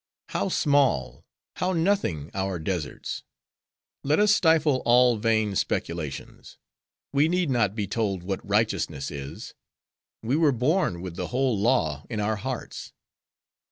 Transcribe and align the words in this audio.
"'How 0.29 0.49
small;—how 0.49 1.73
nothing, 1.73 2.31
our 2.33 2.57
deserts! 2.57 3.21
Let 4.03 4.17
us 4.19 4.33
stifle 4.33 4.81
all 4.83 5.17
vain 5.17 5.55
speculations; 5.55 6.57
we 7.13 7.29
need 7.29 7.51
not 7.51 7.67
to 7.67 7.73
be 7.75 7.85
told 7.85 8.23
what 8.23 8.41
righteousness 8.43 9.11
is; 9.11 9.53
we 10.23 10.35
were 10.35 10.53
born 10.53 11.03
with 11.03 11.17
the 11.17 11.27
whole 11.27 11.55
Law 11.55 12.07
in 12.09 12.19
our 12.19 12.37
hearts. 12.37 12.93